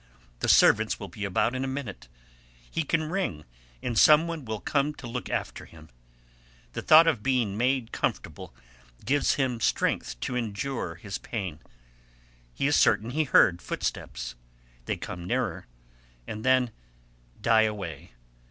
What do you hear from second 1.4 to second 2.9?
in a minute: he